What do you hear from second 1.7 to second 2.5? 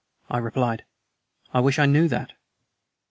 I knew that."